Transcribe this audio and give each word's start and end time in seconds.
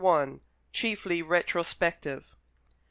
CHIEFLY 0.71 1.21
RETROSPECTIVE. 1.21 2.31